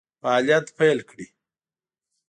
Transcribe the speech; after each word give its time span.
فعالیت 0.21 0.65
پیل 0.77 0.97
کړي. 1.09 1.25